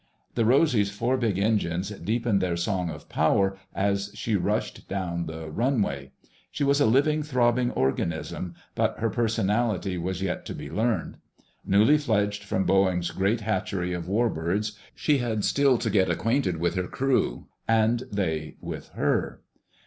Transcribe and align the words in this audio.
The 0.33 0.45
Rosy's 0.45 0.89
four 0.89 1.15
big 1.15 1.37
engines 1.37 1.89
deepened 1.91 2.41
their 2.41 2.57
song 2.57 2.89
of 2.89 3.07
power 3.07 3.59
as 3.75 4.09
she 4.15 4.35
rushed 4.35 4.87
down 4.87 5.27
the 5.27 5.47
runway. 5.51 6.09
She 6.49 6.63
was 6.63 6.81
a 6.81 6.87
living, 6.87 7.21
throbbing 7.21 7.69
organism, 7.69 8.55
but 8.73 8.97
her 8.97 9.11
personality 9.11 9.99
was 9.99 10.23
yet 10.23 10.43
to 10.47 10.55
be 10.55 10.71
learned. 10.71 11.17
Newly 11.63 11.99
fledged 11.99 12.43
from 12.43 12.65
Boeing's 12.65 13.11
great 13.11 13.41
hatchery 13.41 13.93
of 13.93 14.07
warbirds, 14.07 14.75
she 14.95 15.19
had 15.19 15.45
still 15.45 15.77
to 15.77 15.89
get 15.91 16.09
acquainted 16.09 16.57
with 16.57 16.73
her 16.73 16.87
crew, 16.87 17.45
and 17.67 18.05
they 18.11 18.55
with 18.59 18.89
her. 18.95 19.41